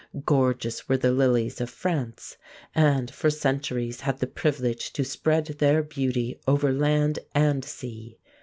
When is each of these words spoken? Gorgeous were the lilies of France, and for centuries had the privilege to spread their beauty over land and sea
Gorgeous 0.25 0.89
were 0.89 0.97
the 0.97 1.11
lilies 1.11 1.61
of 1.61 1.69
France, 1.69 2.35
and 2.73 3.11
for 3.11 3.29
centuries 3.29 4.01
had 4.01 4.17
the 4.17 4.25
privilege 4.25 4.91
to 4.93 5.03
spread 5.05 5.45
their 5.59 5.83
beauty 5.83 6.39
over 6.47 6.71
land 6.73 7.19
and 7.35 7.63
sea 7.63 8.17